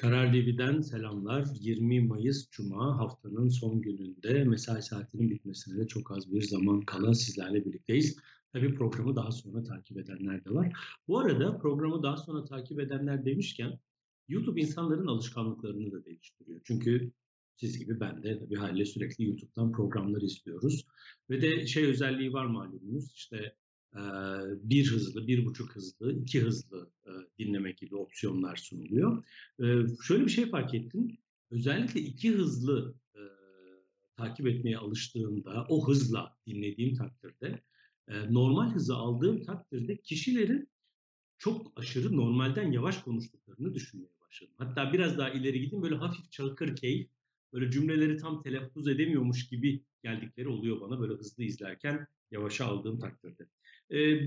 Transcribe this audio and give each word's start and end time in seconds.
Karar 0.00 0.32
TV'den 0.32 0.80
selamlar. 0.80 1.46
20 1.60 2.00
Mayıs 2.00 2.50
Cuma 2.50 2.98
haftanın 2.98 3.48
son 3.48 3.82
gününde 3.82 4.44
mesai 4.44 4.82
saatinin 4.82 5.30
bitmesine 5.30 5.78
de 5.78 5.86
çok 5.86 6.10
az 6.10 6.32
bir 6.32 6.42
zaman 6.42 6.80
kala 6.80 7.14
sizlerle 7.14 7.64
birlikteyiz. 7.64 8.16
Tabii 8.52 8.74
programı 8.74 9.16
daha 9.16 9.32
sonra 9.32 9.62
takip 9.62 9.98
edenler 9.98 10.44
de 10.44 10.50
var. 10.50 10.72
Bu 11.08 11.18
arada 11.18 11.58
programı 11.58 12.02
daha 12.02 12.16
sonra 12.16 12.44
takip 12.44 12.80
edenler 12.80 13.24
demişken 13.24 13.78
YouTube 14.28 14.60
insanların 14.60 15.06
alışkanlıklarını 15.06 15.92
da 15.92 16.04
değiştiriyor. 16.04 16.60
Çünkü 16.64 17.12
siz 17.56 17.78
gibi 17.78 18.00
ben 18.00 18.22
de 18.22 18.50
bir 18.50 18.56
haliyle 18.56 18.84
sürekli 18.84 19.24
YouTube'dan 19.24 19.72
programlar 19.72 20.22
izliyoruz. 20.22 20.86
Ve 21.30 21.42
de 21.42 21.66
şey 21.66 21.84
özelliği 21.84 22.32
var 22.32 22.46
malumunuz 22.46 23.12
işte 23.14 23.54
bir 24.62 24.90
hızlı, 24.90 25.26
bir 25.26 25.46
buçuk 25.46 25.76
hızlı, 25.76 26.12
iki 26.12 26.40
hızlı 26.40 26.90
dinlemek 27.38 27.78
gibi 27.78 27.96
opsiyonlar 27.96 28.56
sunuluyor. 28.56 29.24
Şöyle 30.02 30.24
bir 30.24 30.30
şey 30.30 30.50
fark 30.50 30.74
ettim. 30.74 31.18
Özellikle 31.50 32.00
iki 32.00 32.32
hızlı 32.32 32.94
takip 34.16 34.46
etmeye 34.46 34.78
alıştığımda, 34.78 35.66
o 35.68 35.88
hızla 35.88 36.36
dinlediğim 36.46 36.94
takdirde, 36.94 37.62
normal 38.30 38.70
hızı 38.70 38.94
aldığım 38.94 39.42
takdirde 39.42 39.96
kişilerin 39.96 40.68
çok 41.38 41.72
aşırı 41.76 42.16
normalden 42.16 42.72
yavaş 42.72 43.02
konuştuklarını 43.02 43.74
düşünmeye 43.74 44.10
başladım. 44.26 44.54
Hatta 44.58 44.92
biraz 44.92 45.18
daha 45.18 45.30
ileri 45.30 45.60
gideyim 45.60 45.82
böyle 45.82 45.94
hafif 45.94 46.32
çakır 46.32 46.76
keyif, 46.76 47.08
böyle 47.52 47.70
cümleleri 47.70 48.16
tam 48.16 48.42
telaffuz 48.42 48.88
edemiyormuş 48.88 49.48
gibi 49.48 49.82
geldikleri 50.02 50.48
oluyor 50.48 50.80
bana 50.80 51.00
böyle 51.00 51.12
hızlı 51.12 51.44
izlerken 51.44 52.06
yavaşa 52.30 52.66
aldığım 52.66 52.98
takdirde. 52.98 53.46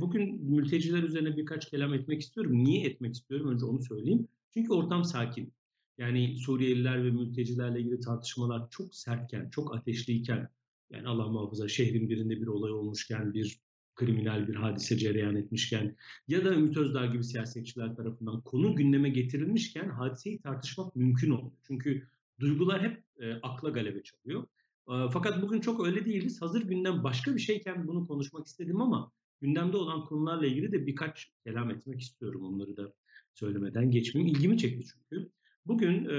Bugün 0.02 0.44
mülteciler 0.44 1.04
üzerine 1.04 1.38
birkaç 1.38 1.70
kelam 1.70 1.94
etmek 1.94 2.22
istiyorum. 2.22 2.64
Niye 2.64 2.86
etmek 2.86 3.14
istiyorum? 3.16 3.50
Önce 3.50 3.66
onu 3.66 3.84
söyleyeyim. 3.84 4.28
Çünkü 4.54 4.74
ortam 4.74 5.04
sakin. 5.04 5.54
Yani 5.98 6.38
Suriyeliler 6.38 7.06
ve 7.06 7.12
mültecilerle 7.12 7.80
ilgili 7.80 8.00
tartışmalar 8.00 8.70
çok 8.70 8.96
sertken, 8.96 9.50
çok 9.50 9.76
ateşliyken, 9.76 10.50
yani 10.90 11.08
Allah 11.08 11.28
muhafaza 11.28 11.68
şehrin 11.68 12.10
birinde 12.10 12.42
bir 12.42 12.48
olay 12.48 12.72
olmuşken, 12.72 13.34
bir 13.34 13.60
kriminal 13.96 14.48
bir 14.48 14.56
hadise 14.56 14.98
cereyan 14.98 15.36
etmişken 15.36 15.96
ya 16.28 16.46
da 16.46 16.56
Ümit 16.56 16.78
Özdağ 16.78 17.06
gibi 17.06 17.24
siyasetçiler 17.24 17.96
tarafından 17.96 18.42
konu 18.42 18.76
gündeme 18.76 19.10
getirilmişken 19.10 19.90
hadiseyi 19.90 20.42
tartışmak 20.42 20.96
mümkün 20.96 21.32
olmuyor. 21.32 21.58
Çünkü 21.68 22.08
duygular 22.40 22.84
hep 22.84 23.04
e, 23.20 23.34
akla 23.34 23.70
galebe 23.70 24.04
çalıyor. 24.04 24.44
E, 24.90 24.94
fakat 25.14 25.42
bugün 25.42 25.62
çok 25.62 25.86
öyle 25.86 26.06
değiliz. 26.06 26.42
Hazır 26.42 26.62
gündem 26.62 27.04
başka 27.04 27.36
bir 27.36 27.40
şeyken 27.40 27.88
bunu 27.88 28.08
konuşmak 28.08 28.48
istedim 28.48 28.82
ama 28.82 29.12
gündemde 29.42 29.78
olan 29.78 30.06
konularla 30.06 30.46
ilgili 30.46 30.72
de 30.72 30.88
birkaç 30.88 31.32
kelam 31.44 31.72
etmek 31.72 32.02
istiyorum. 32.02 32.44
Onları 32.44 32.78
da 32.78 32.94
söylemeden 33.34 33.92
geçmeyeyim. 33.92 34.36
İlgimi 34.36 34.58
çekti 34.58 34.88
çünkü. 34.94 35.30
Bugün 35.66 36.06
e, 36.06 36.18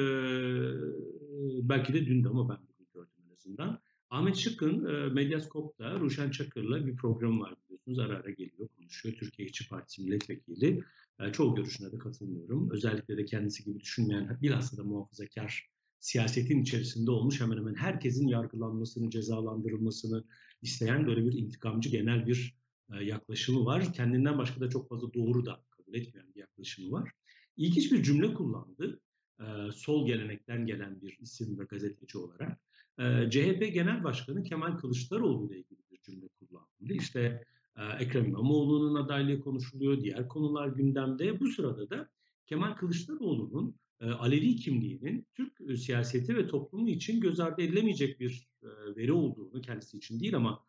belki 1.68 1.94
de 1.94 2.06
dün 2.06 2.24
de 2.24 2.28
ama 2.28 2.48
ben 2.48 2.58
bugün 2.68 2.88
gördüm 2.94 3.24
en 3.28 3.34
azından. 3.34 3.80
Ahmet 4.10 4.36
Şık'ın 4.36 4.84
e, 4.84 5.08
Medyaskop'ta 5.08 6.00
Ruşen 6.00 6.30
Çakır'la 6.30 6.86
bir 6.86 6.96
program 6.96 7.40
var 7.40 7.54
biliyorsunuz. 7.64 7.98
Ara 7.98 8.18
ara 8.18 8.30
geliyor, 8.30 8.68
konuşuyor. 8.68 9.14
Türkiye 9.14 9.48
İşçi 9.48 9.68
Partisi 9.68 10.02
milletvekili. 10.02 10.84
E, 11.20 11.32
çoğu 11.32 11.54
görüşüne 11.54 11.92
de 11.92 11.98
katılmıyorum. 11.98 12.70
Özellikle 12.70 13.16
de 13.16 13.24
kendisi 13.24 13.64
gibi 13.64 13.80
düşünmeyen, 13.80 14.38
bilhassa 14.42 14.76
da 14.76 14.84
muhafazakar 14.84 15.74
siyasetin 16.00 16.62
içerisinde 16.62 17.10
olmuş 17.10 17.40
hemen 17.40 17.56
hemen 17.56 17.74
herkesin 17.74 18.28
yargılanmasını, 18.28 19.10
cezalandırılmasını 19.10 20.24
isteyen 20.62 21.06
böyle 21.06 21.24
bir 21.24 21.32
intikamcı 21.32 21.88
genel 21.88 22.26
bir 22.26 22.56
yaklaşımı 23.00 23.64
var. 23.64 23.92
Kendinden 23.92 24.38
başka 24.38 24.60
da 24.60 24.68
çok 24.68 24.88
fazla 24.88 25.14
doğru 25.14 25.46
da 25.46 25.64
kabul 25.70 25.94
etmeyen 25.94 26.34
bir 26.34 26.40
yaklaşımı 26.40 26.92
var. 26.92 27.10
İlginç 27.56 27.92
bir 27.92 28.02
cümle 28.02 28.34
kullandı. 28.34 29.00
Sol 29.74 30.06
gelenekten 30.06 30.66
gelen 30.66 31.00
bir 31.02 31.18
isim 31.20 31.58
ve 31.58 31.64
gazeteci 31.64 32.18
olarak. 32.18 32.60
CHP 33.30 33.74
Genel 33.74 34.04
Başkanı 34.04 34.42
Kemal 34.42 34.76
Kılıçdaroğlu 34.78 35.46
ile 35.46 35.58
ilgili 35.58 35.80
bir 35.92 35.98
cümle 36.02 36.28
kullandı. 36.28 36.92
İşte 36.94 37.44
Ekrem 37.98 38.24
İmamoğlu'nun 38.24 38.94
adaylığı 38.94 39.40
konuşuluyor, 39.40 40.00
diğer 40.00 40.28
konular 40.28 40.68
gündemde. 40.68 41.40
Bu 41.40 41.48
sırada 41.48 41.90
da 41.90 42.08
Kemal 42.46 42.72
Kılıçdaroğlu'nun 42.76 43.74
Alevi 44.00 44.56
kimliğinin 44.56 45.26
Türk 45.34 45.78
siyaseti 45.78 46.36
ve 46.36 46.46
toplumu 46.46 46.88
için 46.88 47.20
göz 47.20 47.40
ardı 47.40 47.62
edilemeyecek 47.62 48.20
bir 48.20 48.48
veri 48.96 49.12
olduğunu 49.12 49.60
kendisi 49.60 49.96
için 49.96 50.20
değil 50.20 50.36
ama 50.36 50.64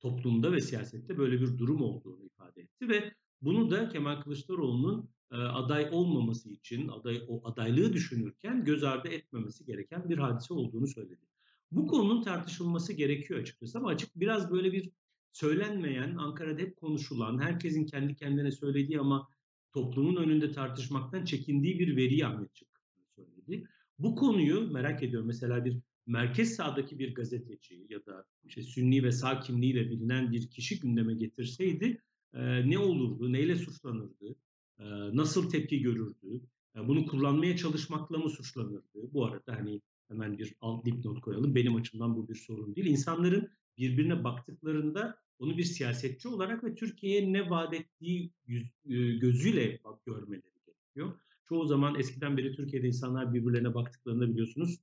toplumda 0.00 0.52
ve 0.52 0.60
siyasette 0.60 1.18
böyle 1.18 1.40
bir 1.40 1.58
durum 1.58 1.82
olduğunu 1.82 2.24
ifade 2.24 2.60
etti 2.60 2.88
ve 2.88 3.12
bunu 3.42 3.70
da 3.70 3.88
Kemal 3.88 4.20
Kılıçdaroğlu'nun 4.20 5.10
e, 5.32 5.36
aday 5.36 5.88
olmaması 5.92 6.50
için 6.50 6.88
aday 6.88 7.22
o 7.28 7.48
adaylığı 7.48 7.92
düşünürken 7.92 8.64
göz 8.64 8.84
ardı 8.84 9.08
etmemesi 9.08 9.64
gereken 9.64 10.08
bir 10.08 10.18
hadise 10.18 10.54
olduğunu 10.54 10.86
söyledi. 10.86 11.26
Bu 11.70 11.86
konunun 11.86 12.22
tartışılması 12.22 12.92
gerekiyor 12.92 13.40
açıkçası 13.40 13.78
ama 13.78 13.88
açık 13.88 14.16
biraz 14.16 14.50
böyle 14.50 14.72
bir 14.72 14.90
söylenmeyen, 15.32 16.16
Ankara'da 16.16 16.62
hep 16.62 16.76
konuşulan, 16.76 17.38
herkesin 17.38 17.86
kendi 17.86 18.16
kendine 18.16 18.50
söylediği 18.50 19.00
ama 19.00 19.28
toplumun 19.72 20.16
önünde 20.16 20.52
tartışmaktan 20.52 21.24
çekindiği 21.24 21.78
bir 21.78 21.96
veri 21.96 22.26
Ahmet 22.26 22.54
Çık 22.54 22.68
söyledi. 23.16 23.68
Bu 23.98 24.16
konuyu 24.16 24.72
merak 24.72 25.02
ediyorum. 25.02 25.26
Mesela 25.26 25.64
bir 25.64 25.78
merkez 26.06 26.56
sağdaki 26.56 26.98
bir 26.98 27.14
gazeteci 27.14 27.86
ya 27.88 28.06
da 28.06 28.24
işte 28.44 28.62
Sünni 28.62 29.02
ve 29.02 29.12
sağ 29.12 29.40
kimliğiyle 29.40 29.90
bilinen 29.90 30.32
bir 30.32 30.50
kişi 30.50 30.80
gündeme 30.80 31.14
getirseydi 31.14 32.02
e, 32.34 32.70
ne 32.70 32.78
olurdu, 32.78 33.32
neyle 33.32 33.56
suçlanırdı, 33.56 34.36
e, 34.78 34.84
nasıl 35.16 35.50
tepki 35.50 35.80
görürdü, 35.80 36.40
e, 36.76 36.88
bunu 36.88 37.06
kullanmaya 37.06 37.56
çalışmakla 37.56 38.18
mı 38.18 38.30
suçlanırdı? 38.30 39.12
Bu 39.12 39.24
arada 39.24 39.56
hani 39.56 39.80
hemen 40.08 40.38
bir 40.38 40.54
alt 40.60 40.84
dipnot 40.84 41.20
koyalım. 41.20 41.54
Benim 41.54 41.76
açımdan 41.76 42.16
bu 42.16 42.28
bir 42.28 42.34
sorun 42.34 42.76
değil. 42.76 42.86
İnsanların 42.86 43.48
birbirine 43.78 44.24
baktıklarında 44.24 45.18
onu 45.38 45.58
bir 45.58 45.64
siyasetçi 45.64 46.28
olarak 46.28 46.64
ve 46.64 46.74
Türkiye'ye 46.74 47.32
ne 47.32 47.50
vaat 47.50 47.74
ettiği 47.74 48.32
yüz, 48.46 48.70
gözüyle 49.20 49.80
bak, 49.84 50.06
görmeleri 50.06 50.42
gerekiyor. 50.66 51.20
Çoğu 51.48 51.66
zaman 51.66 51.98
eskiden 51.98 52.36
beri 52.36 52.52
Türkiye'de 52.52 52.86
insanlar 52.86 53.34
birbirlerine 53.34 53.74
baktıklarında 53.74 54.30
biliyorsunuz 54.30 54.78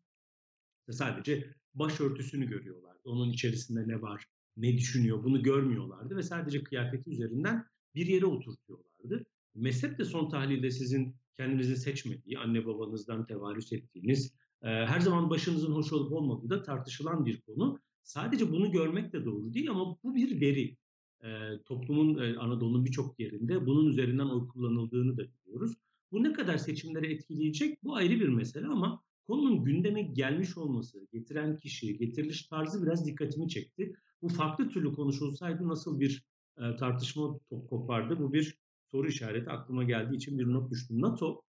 sadece 0.91 1.53
başörtüsünü 1.73 2.49
görüyorlardı. 2.49 3.01
Onun 3.03 3.29
içerisinde 3.29 3.87
ne 3.87 4.01
var, 4.01 4.25
ne 4.57 4.77
düşünüyor 4.77 5.23
bunu 5.23 5.43
görmüyorlardı 5.43 6.15
ve 6.15 6.23
sadece 6.23 6.63
kıyafeti 6.63 7.09
üzerinden 7.09 7.65
bir 7.95 8.05
yere 8.05 8.25
oturtuyorlardı. 8.25 9.25
Mezhep 9.55 9.97
de 9.97 10.05
son 10.05 10.29
tahlilde 10.29 10.71
sizin 10.71 11.15
kendinizin 11.37 11.75
seçmediği, 11.75 12.39
anne 12.39 12.65
babanızdan 12.65 13.25
tevarüs 13.25 13.73
ettiğiniz, 13.73 14.33
her 14.61 14.99
zaman 14.99 15.29
başınızın 15.29 15.71
hoş 15.71 15.93
olup 15.93 16.11
olmadığı 16.11 16.49
da 16.49 16.63
tartışılan 16.63 17.25
bir 17.25 17.41
konu. 17.41 17.79
Sadece 18.03 18.51
bunu 18.51 18.71
görmek 18.71 19.13
de 19.13 19.25
doğru 19.25 19.53
değil 19.53 19.69
ama 19.69 19.97
bu 20.03 20.15
bir 20.15 20.41
veri. 20.41 20.77
toplumun 21.65 22.17
Anadolu'nun 22.17 22.85
birçok 22.85 23.19
yerinde 23.19 23.65
bunun 23.65 23.89
üzerinden 23.89 24.25
oy 24.25 24.47
kullanıldığını 24.47 25.17
da 25.17 25.23
biliyoruz. 25.27 25.73
Bu 26.11 26.23
ne 26.23 26.33
kadar 26.33 26.57
seçimleri 26.57 27.13
etkileyecek 27.13 27.83
bu 27.83 27.95
ayrı 27.95 28.19
bir 28.19 28.27
mesele 28.27 28.67
ama 28.67 29.03
konunun 29.27 29.63
gündeme 29.63 30.01
gelmiş 30.01 30.57
olması, 30.57 31.07
getiren 31.13 31.57
kişi, 31.57 31.97
getiriliş 31.97 32.47
tarzı 32.47 32.83
biraz 32.83 33.05
dikkatimi 33.05 33.49
çekti. 33.49 33.93
Bu 34.21 34.29
farklı 34.29 34.69
türlü 34.69 34.93
konuşulsaydı 34.93 35.67
nasıl 35.67 35.99
bir 35.99 36.23
e, 36.57 36.75
tartışma 36.75 37.39
kopardı? 37.69 38.19
Bu 38.19 38.33
bir 38.33 38.57
soru 38.91 39.07
işareti 39.07 39.49
aklıma 39.49 39.83
geldiği 39.83 40.15
için 40.15 40.39
bir 40.39 40.45
not 40.45 40.71
düştüm. 40.71 41.01
NATO 41.01 41.41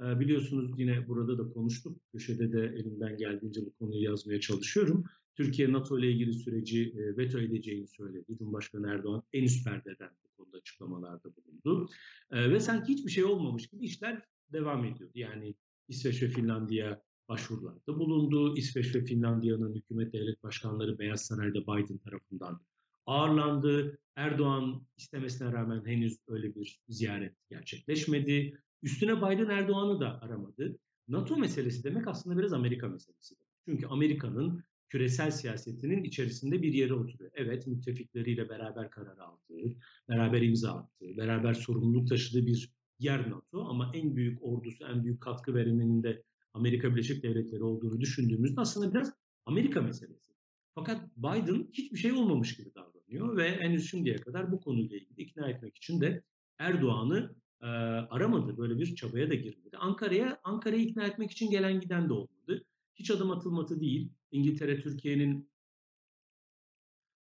e, 0.00 0.20
biliyorsunuz 0.20 0.70
yine 0.76 1.08
burada 1.08 1.38
da 1.38 1.52
konuştuk. 1.52 2.00
Köşede 2.12 2.52
de 2.52 2.60
elimden 2.60 3.16
geldiğince 3.16 3.60
bu 3.66 3.72
konuyu 3.72 4.02
yazmaya 4.02 4.40
çalışıyorum. 4.40 5.04
Türkiye 5.34 5.72
NATO 5.72 5.98
ile 5.98 6.12
ilgili 6.12 6.32
süreci 6.32 6.94
e, 6.98 7.16
veto 7.16 7.38
edeceğini 7.38 7.86
söyledi. 7.86 8.36
Cumhurbaşkanı 8.38 8.90
Erdoğan 8.90 9.22
en 9.32 9.42
üst 9.42 9.64
perdeden 9.64 10.10
bu 10.24 10.36
konuda 10.36 10.56
açıklamalarda 10.56 11.30
bulundu. 11.36 11.90
E, 12.30 12.50
ve 12.50 12.60
sanki 12.60 12.92
hiçbir 12.92 13.10
şey 13.10 13.24
olmamış 13.24 13.66
gibi 13.66 13.84
işler 13.84 14.22
devam 14.52 14.84
ediyordu. 14.84 15.12
Yani 15.14 15.54
İsveç 15.88 16.22
ve 16.22 16.28
Finlandiya 16.28 17.02
başvurularda 17.30 17.98
bulundu. 17.98 18.56
İsveç 18.56 18.94
ve 18.94 19.04
Finlandiya'nın 19.04 19.74
hükümet 19.74 20.12
devlet 20.12 20.42
başkanları 20.42 20.98
Beyaz 20.98 21.20
Saray'da 21.26 21.62
Biden 21.62 21.98
tarafından 21.98 22.60
ağırlandı. 23.06 23.98
Erdoğan 24.16 24.86
istemesine 24.96 25.52
rağmen 25.52 25.86
henüz 25.86 26.18
öyle 26.28 26.54
bir 26.54 26.80
ziyaret 26.88 27.34
gerçekleşmedi. 27.50 28.58
Üstüne 28.82 29.16
Biden 29.16 29.50
Erdoğan'ı 29.50 30.00
da 30.00 30.22
aramadı. 30.22 30.78
NATO 31.08 31.36
meselesi 31.36 31.84
demek 31.84 32.08
aslında 32.08 32.38
biraz 32.38 32.52
Amerika 32.52 32.88
meselesi. 32.88 33.34
Çünkü 33.64 33.86
Amerika'nın 33.86 34.64
küresel 34.88 35.30
siyasetinin 35.30 36.04
içerisinde 36.04 36.62
bir 36.62 36.72
yere 36.72 36.94
oturuyor. 36.94 37.30
Evet 37.34 37.66
müttefikleriyle 37.66 38.48
beraber 38.48 38.90
karar 38.90 39.18
aldığı, 39.18 39.76
beraber 40.08 40.42
imza 40.42 40.72
attığı, 40.72 41.16
beraber 41.16 41.54
sorumluluk 41.54 42.08
taşıdığı 42.08 42.46
bir 42.46 42.70
yer 42.98 43.30
NATO 43.30 43.64
ama 43.64 43.92
en 43.94 44.16
büyük 44.16 44.42
ordusu, 44.42 44.84
en 44.84 45.04
büyük 45.04 45.20
katkı 45.20 45.54
verenin 45.54 46.02
de 46.02 46.22
Amerika 46.54 46.90
Birleşik 46.90 47.22
Devletleri 47.22 47.62
olduğunu 47.62 48.00
düşündüğümüzde 48.00 48.60
aslında 48.60 48.94
biraz 48.94 49.12
Amerika 49.46 49.80
meselesi. 49.82 50.32
Fakat 50.74 51.16
Biden 51.16 51.68
hiçbir 51.72 51.98
şey 51.98 52.12
olmamış 52.12 52.56
gibi 52.56 52.74
davranıyor 52.74 53.36
ve 53.36 53.56
henüz 53.60 53.90
şimdiye 53.90 54.16
kadar 54.16 54.52
bu 54.52 54.60
konuyla 54.60 54.96
ilgili 54.96 55.22
ikna 55.22 55.48
etmek 55.48 55.76
için 55.76 56.00
de 56.00 56.22
Erdoğan'ı 56.58 57.34
e, 57.62 57.66
aramadı. 57.66 58.58
Böyle 58.58 58.78
bir 58.78 58.94
çabaya 58.94 59.30
da 59.30 59.34
girmedi. 59.34 59.76
Ankara'ya 59.76 60.40
Ankara'yı 60.44 60.82
ikna 60.82 61.06
etmek 61.06 61.30
için 61.30 61.50
gelen 61.50 61.80
giden 61.80 62.08
de 62.08 62.12
olmadı. 62.12 62.64
Hiç 62.94 63.10
adım 63.10 63.30
atılmadı 63.30 63.80
değil. 63.80 64.12
İngiltere 64.30 64.80
Türkiye'nin 64.80 65.50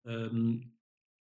e, 0.06 0.12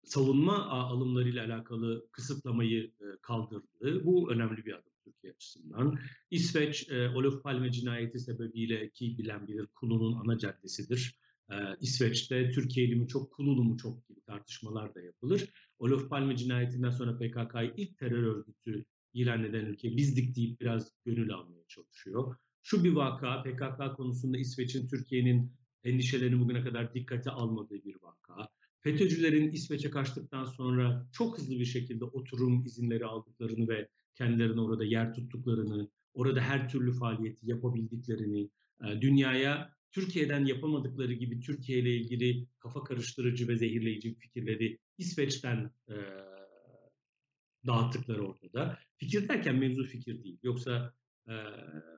savunma 0.04 0.66
alımlarıyla 0.68 1.46
alakalı 1.46 2.08
kısıtlamayı 2.12 2.92
e, 3.02 3.06
kaldırdı. 3.22 4.06
Bu 4.06 4.32
önemli 4.32 4.66
bir 4.66 4.74
adım 4.74 4.94
Türkiye 5.12 5.34
açısından. 5.34 6.00
İsveç, 6.32 6.90
e, 6.90 7.10
Olof 7.10 7.44
Palme 7.44 7.72
cinayeti 7.72 8.20
sebebiyle 8.20 8.90
ki 8.90 9.18
bilen 9.18 9.48
bilir 9.48 9.68
Kulu'nun 9.68 10.26
ana 10.26 10.38
caddesidir. 10.38 11.20
E, 11.52 11.56
İsveç'te 11.82 12.52
Türkiye'li 12.52 12.96
mi 12.96 13.08
çok, 13.08 13.32
Kululu 13.32 13.64
mu 13.64 13.78
çok 13.78 14.08
gibi 14.08 14.22
tartışmalar 14.22 14.96
da 14.96 15.02
yapılır. 15.02 15.50
Olof 15.80 16.10
Palme 16.10 16.38
cinayetinden 16.38 16.90
sonra 16.90 17.18
PKK'yı 17.18 17.74
ilk 17.78 17.98
terör 17.98 18.24
örgütü 18.24 18.86
ilan 19.14 19.44
eden 19.44 19.66
ülke 19.66 19.98
bizdik 19.98 20.36
deyip 20.36 20.62
biraz 20.62 20.92
gönül 21.06 21.34
almaya 21.34 21.68
çalışıyor. 21.68 22.36
Şu 22.64 22.84
bir 22.84 22.92
vaka 22.92 23.44
PKK 23.44 23.96
konusunda 23.98 24.38
İsveç'in 24.38 24.88
Türkiye'nin 24.88 25.52
endişelerini 25.84 26.40
bugüne 26.40 26.64
kadar 26.64 26.94
dikkate 26.94 27.32
almadığı 27.32 27.84
bir 27.86 27.96
vaka. 28.02 28.50
FETÖ'cülerin 28.82 29.52
İsveç'e 29.52 29.90
kaçtıktan 29.90 30.46
sonra 30.46 31.08
çok 31.12 31.38
hızlı 31.38 31.60
bir 31.60 31.66
şekilde 31.66 32.06
oturum 32.06 32.66
izinleri 32.66 33.06
aldıklarını 33.06 33.68
ve 33.68 33.90
kendilerine 34.16 34.62
orada 34.62 34.84
yer 34.84 35.14
tuttuklarını, 35.14 35.90
orada 36.14 36.42
her 36.42 36.70
türlü 36.70 36.94
faaliyeti 36.94 37.50
yapabildiklerini, 37.50 38.50
e, 38.86 39.02
dünyaya 39.02 39.74
Türkiye'den 39.92 40.46
yapamadıkları 40.46 41.14
gibi 41.14 41.40
Türkiye 41.40 41.80
ile 41.80 41.96
ilgili 41.96 42.48
kafa 42.60 42.84
karıştırıcı 42.84 43.48
ve 43.48 43.58
zehirleyici 43.58 44.16
fikirleri 44.16 44.80
İsveç'ten 44.98 45.72
e, 45.90 45.96
dağıttıkları 47.68 48.28
ortada. 48.28 48.80
Fikir 48.98 49.30
derken 49.30 49.56
mevzu 49.56 49.84
fikir 49.84 50.24
değil. 50.24 50.38
Yoksa 50.44 50.94
e, 51.28 51.34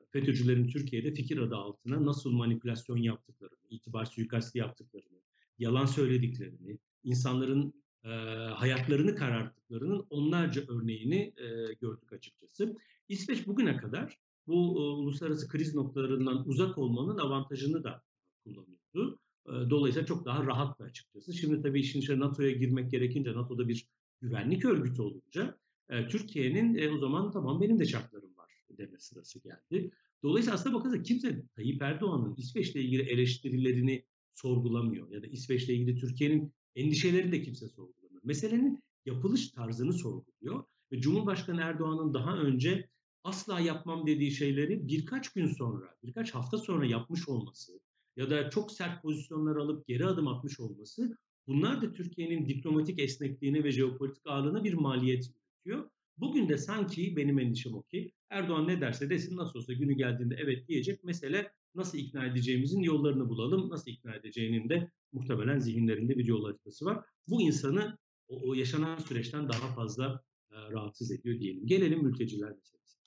FETÖ'cülerin 0.09 0.67
Türkiye'de 0.67 1.13
fikir 1.13 1.37
adı 1.37 1.55
altına 1.55 2.05
nasıl 2.05 2.31
manipülasyon 2.31 2.97
yaptıklarını, 2.97 3.67
itibar 3.69 4.05
suikasti 4.05 4.59
yaptıklarını, 4.59 5.21
yalan 5.59 5.85
söylediklerini, 5.85 6.79
insanların 7.03 7.80
e, 8.03 8.09
hayatlarını 8.55 9.15
kararttıklarının 9.15 10.05
onlarca 10.09 10.61
örneğini 10.67 11.33
e, 11.37 11.73
gördük 11.81 12.13
açıkçası. 12.13 12.77
İsveç 13.09 13.47
bugüne 13.47 13.77
kadar 13.77 14.17
bu 14.47 14.53
e, 14.53 14.79
uluslararası 14.79 15.47
kriz 15.47 15.75
noktalarından 15.75 16.47
uzak 16.47 16.77
olmanın 16.77 17.17
avantajını 17.17 17.83
da 17.83 18.03
kullanıyordu. 18.43 19.19
E, 19.47 19.69
dolayısıyla 19.69 20.05
çok 20.05 20.25
daha 20.25 20.45
rahattı 20.45 20.83
açıkçası. 20.83 21.33
Şimdi 21.33 21.61
tabii 21.61 21.79
işin 21.79 21.99
içine 21.99 22.19
NATO'ya 22.19 22.51
girmek 22.51 22.91
gerekince, 22.91 23.33
NATO'da 23.33 23.67
bir 23.67 23.87
güvenlik 24.21 24.65
örgütü 24.65 25.01
olunca 25.01 25.57
e, 25.89 26.07
Türkiye'nin 26.07 26.75
e, 26.75 26.89
o 26.89 26.97
zaman 26.97 27.31
tamam 27.31 27.61
benim 27.61 27.79
de 27.79 27.85
şartlarım 27.85 28.37
var 28.37 28.41
deme 28.77 28.99
sırası 28.99 29.39
geldi. 29.39 29.91
Dolayısıyla 30.23 30.55
aslında 30.55 30.75
bakarsa 30.75 31.03
kimse 31.03 31.43
Tayyip 31.55 31.81
Erdoğan'ın 31.81 32.35
İsveç'le 32.35 32.75
ilgili 32.75 33.01
eleştirilerini 33.01 34.05
sorgulamıyor. 34.33 35.11
Ya 35.11 35.23
da 35.23 35.27
İsveç'le 35.27 35.69
ilgili 35.69 35.95
Türkiye'nin 35.95 36.53
endişelerini 36.75 37.31
de 37.31 37.41
kimse 37.41 37.67
sorgulamıyor. 37.67 38.21
Meselenin 38.23 38.83
yapılış 39.05 39.49
tarzını 39.49 39.93
sorguluyor. 39.93 40.63
Ve 40.91 41.01
Cumhurbaşkanı 41.01 41.61
Erdoğan'ın 41.61 42.13
daha 42.13 42.37
önce 42.37 42.89
asla 43.23 43.59
yapmam 43.59 44.07
dediği 44.07 44.31
şeyleri 44.31 44.87
birkaç 44.87 45.33
gün 45.33 45.47
sonra, 45.47 45.95
birkaç 46.03 46.31
hafta 46.31 46.57
sonra 46.57 46.85
yapmış 46.85 47.29
olması 47.29 47.79
ya 48.15 48.29
da 48.29 48.49
çok 48.49 48.71
sert 48.71 49.01
pozisyonlar 49.01 49.55
alıp 49.55 49.87
geri 49.87 50.05
adım 50.05 50.27
atmış 50.27 50.59
olması 50.59 51.17
bunlar 51.47 51.81
da 51.81 51.93
Türkiye'nin 51.93 52.47
diplomatik 52.47 52.99
esnekliğine 52.99 53.63
ve 53.63 53.71
jeopolitik 53.71 54.27
ağırlığına 54.27 54.63
bir 54.63 54.73
maliyet 54.73 55.25
üretiyor. 55.25 55.89
Bugün 56.21 56.49
de 56.49 56.57
sanki 56.57 57.15
benim 57.15 57.39
endişem 57.39 57.73
o 57.73 57.83
ki 57.83 58.11
Erdoğan 58.29 58.67
ne 58.67 58.81
derse 58.81 59.09
desin 59.09 59.37
nasıl 59.37 59.59
olsa 59.59 59.73
günü 59.73 59.93
geldiğinde 59.93 60.35
evet 60.39 60.67
diyecek. 60.67 61.03
Mesele 61.03 61.51
nasıl 61.75 61.97
ikna 61.97 62.25
edeceğimizin 62.25 62.81
yollarını 62.81 63.29
bulalım. 63.29 63.69
Nasıl 63.69 63.91
ikna 63.91 64.15
edeceğinin 64.15 64.69
de 64.69 64.91
muhtemelen 65.11 65.59
zihinlerinde 65.59 66.17
bir 66.17 66.25
yol 66.25 66.45
haritası 66.45 66.85
var. 66.85 67.05
Bu 67.27 67.41
insanı 67.41 67.97
o, 68.27 68.49
o 68.49 68.53
yaşanan 68.53 68.97
süreçten 68.97 69.49
daha 69.49 69.75
fazla 69.75 70.23
e, 70.51 70.55
rahatsız 70.55 71.11
ediyor 71.11 71.39
diyelim. 71.39 71.67
Gelelim 71.67 72.03
mülteciler 72.03 72.49
meselesine. 72.49 73.03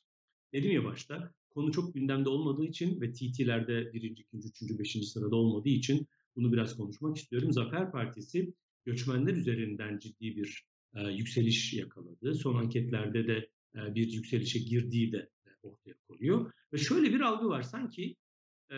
Dedim 0.52 0.70
ya 0.70 0.84
başta 0.84 1.34
konu 1.50 1.72
çok 1.72 1.94
gündemde 1.94 2.28
olmadığı 2.28 2.64
için 2.64 3.00
ve 3.00 3.12
TT'lerde 3.12 3.92
birinci, 3.92 4.22
ikinci, 4.22 4.48
üçüncü, 4.48 4.78
beşinci 4.78 5.06
sırada 5.06 5.36
olmadığı 5.36 5.68
için 5.68 6.06
bunu 6.36 6.52
biraz 6.52 6.76
konuşmak 6.76 7.16
istiyorum. 7.16 7.52
Zafer 7.52 7.92
Partisi 7.92 8.54
göçmenler 8.84 9.34
üzerinden 9.34 9.98
ciddi 9.98 10.36
bir 10.36 10.64
e, 10.94 11.02
yükseliş 11.02 11.72
yakaladı. 11.72 12.34
Son 12.34 12.54
anketlerde 12.54 13.26
de 13.26 13.50
e, 13.74 13.94
bir 13.94 14.12
yükselişe 14.12 14.58
girdiği 14.58 15.12
de 15.12 15.30
ortaya 15.62 15.94
koyuyor. 16.08 16.52
Ve 16.72 16.78
şöyle 16.78 17.14
bir 17.14 17.20
algı 17.20 17.48
var 17.48 17.62
sanki 17.62 18.16
e, 18.72 18.76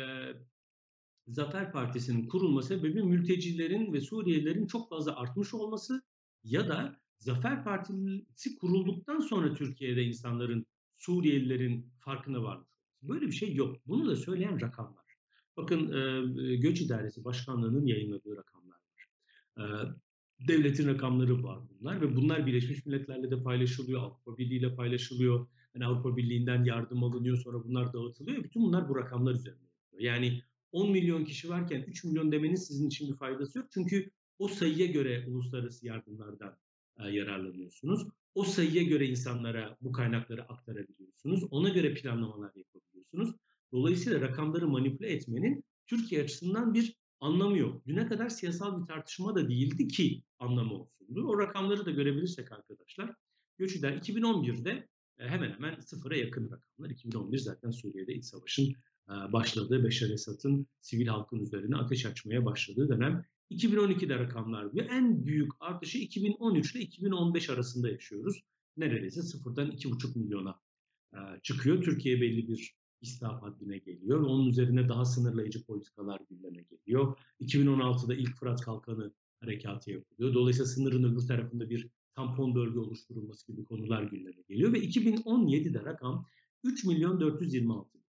Zafer 1.26 1.72
Partisi'nin 1.72 2.28
kurulma 2.28 2.62
sebebi 2.62 3.02
mültecilerin 3.02 3.92
ve 3.92 4.00
Suriyelilerin 4.00 4.66
çok 4.66 4.88
fazla 4.88 5.16
artmış 5.16 5.54
olması 5.54 6.02
ya 6.44 6.68
da 6.68 7.00
Zafer 7.18 7.64
Partisi 7.64 8.56
kurulduktan 8.60 9.20
sonra 9.20 9.54
Türkiye'de 9.54 10.02
insanların 10.02 10.66
Suriyelilerin 10.96 11.92
farkına 11.98 12.42
varmış. 12.42 12.68
Böyle 13.02 13.26
bir 13.26 13.32
şey 13.32 13.54
yok. 13.54 13.76
Bunu 13.86 14.08
da 14.08 14.16
söyleyen 14.16 14.60
rakamlar. 14.60 15.04
Bakın 15.56 15.92
e, 15.92 16.56
Göç 16.56 16.80
İdaresi 16.80 17.24
Başkanlığı'nın 17.24 17.86
yayınladığı 17.86 18.36
rakamlar. 18.36 18.78
E, 19.58 19.62
devletin 20.40 20.88
rakamları 20.88 21.42
var 21.42 21.58
bunlar 21.70 22.00
ve 22.00 22.16
bunlar 22.16 22.46
Birleşmiş 22.46 22.86
Milletler'le 22.86 23.30
de 23.30 23.42
paylaşılıyor, 23.42 24.02
Avrupa 24.02 24.38
Birliği 24.38 24.58
ile 24.58 24.74
paylaşılıyor. 24.74 25.46
Yani 25.74 25.86
Avrupa 25.86 26.16
Birliği'nden 26.16 26.64
yardım 26.64 27.04
alınıyor 27.04 27.36
sonra 27.36 27.64
bunlar 27.64 27.92
dağıtılıyor. 27.92 28.44
Bütün 28.44 28.62
bunlar 28.62 28.88
bu 28.88 28.96
rakamlar 28.96 29.34
üzerinde. 29.34 29.66
Yani 29.98 30.42
10 30.72 30.90
milyon 30.90 31.24
kişi 31.24 31.48
varken 31.48 31.82
3 31.82 32.04
milyon 32.04 32.32
demenin 32.32 32.54
sizin 32.54 32.88
için 32.88 33.08
bir 33.08 33.16
faydası 33.16 33.58
yok. 33.58 33.68
Çünkü 33.70 34.10
o 34.38 34.48
sayıya 34.48 34.86
göre 34.86 35.24
uluslararası 35.28 35.86
yardımlardan 35.86 36.56
e, 36.98 37.08
yararlanıyorsunuz. 37.08 38.08
O 38.34 38.44
sayıya 38.44 38.82
göre 38.82 39.06
insanlara 39.06 39.76
bu 39.80 39.92
kaynakları 39.92 40.42
aktarabiliyorsunuz. 40.42 41.44
Ona 41.50 41.68
göre 41.68 41.94
planlamalar 41.94 42.52
yapabiliyorsunuz. 42.54 43.34
Dolayısıyla 43.72 44.20
rakamları 44.20 44.68
manipüle 44.68 45.12
etmenin 45.12 45.64
Türkiye 45.86 46.22
açısından 46.22 46.74
bir 46.74 46.96
anlamı 47.20 47.58
yok. 47.58 47.86
Düne 47.86 48.06
kadar 48.06 48.28
siyasal 48.28 48.80
bir 48.80 48.86
tartışma 48.86 49.34
da 49.34 49.48
değildi 49.48 49.88
ki 49.88 50.22
anlamı 50.38 50.74
olsundu. 50.74 51.26
O 51.28 51.38
rakamları 51.38 51.86
da 51.86 51.90
görebilirsek 51.90 52.52
arkadaşlar. 52.52 53.14
Göçüden 53.58 53.98
2011'de 53.98 54.88
e, 55.18 55.28
hemen 55.28 55.52
hemen 55.52 55.80
sıfıra 55.80 56.16
yakın 56.16 56.50
rakamlar. 56.50 56.90
2011 56.90 57.38
zaten 57.38 57.70
Suriye'de 57.70 58.14
iç 58.14 58.24
savaşın 58.24 58.74
e, 59.08 59.32
başladığı, 59.32 59.84
Beşar 59.84 60.10
Esad'ın 60.10 60.66
sivil 60.80 61.06
halkın 61.06 61.38
üzerine 61.38 61.76
ateş 61.76 62.06
açmaya 62.06 62.44
başladığı 62.44 62.88
dönem. 62.88 63.24
2012'de 63.50 64.18
rakamlar 64.18 64.74
ve 64.74 64.80
en 64.80 65.26
büyük 65.26 65.52
artışı 65.60 65.98
2013 65.98 66.74
ile 66.74 66.82
2015 66.82 67.50
arasında 67.50 67.88
yaşıyoruz. 67.88 68.42
Neredeyse 68.76 69.22
sıfırdan 69.22 69.70
2,5 69.70 70.18
milyona 70.18 70.60
e, 71.12 71.18
çıkıyor. 71.42 71.82
Türkiye 71.82 72.20
belli 72.20 72.48
bir 72.48 72.74
İstihap 73.00 73.42
haddine 73.42 73.78
geliyor. 73.78 74.20
Onun 74.20 74.46
üzerine 74.46 74.88
daha 74.88 75.04
sınırlayıcı 75.04 75.64
politikalar 75.64 76.20
gündeme 76.30 76.62
geliyor. 76.62 77.18
2016'da 77.40 78.14
ilk 78.14 78.36
Fırat 78.36 78.60
Kalkanı 78.60 79.12
harekatı 79.40 79.90
yapılıyor. 79.90 80.34
Dolayısıyla 80.34 80.66
sınırın 80.66 81.04
öbür 81.04 81.26
tarafında 81.26 81.70
bir 81.70 81.88
tampon 82.14 82.54
bölge 82.54 82.78
oluşturulması 82.78 83.46
gibi 83.52 83.64
konular 83.64 84.02
gündeme 84.02 84.42
geliyor. 84.48 84.72
Ve 84.72 84.78
2017'de 84.78 85.84
rakam 85.84 86.26
3 86.64 86.84
milyon 86.84 87.20
426 87.20 87.94
bin. 87.94 88.04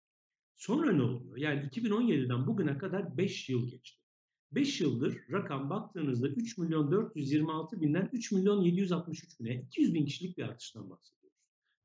Sonra 0.55 0.91
ne 0.91 1.01
oluyor? 1.01 1.37
Yani 1.37 1.69
2017'den 1.69 2.47
bugüne 2.47 2.77
kadar 2.77 3.17
5 3.17 3.49
yıl 3.49 3.67
geçti. 3.69 4.03
5 4.51 4.81
yıldır 4.81 5.17
rakam 5.31 5.69
baktığınızda 5.69 6.27
3 6.27 6.57
milyon 6.57 6.91
426 6.91 7.81
binden 7.81 8.09
3 8.13 8.31
milyon 8.31 8.61
763 8.61 9.39
bine 9.39 9.55
200 9.55 9.93
bin 9.93 10.05
kişilik 10.05 10.37
bir 10.37 10.43
artıştan 10.43 10.89
bahsediyoruz. 10.89 11.37